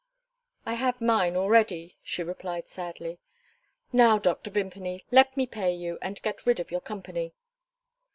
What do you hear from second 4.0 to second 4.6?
Dr.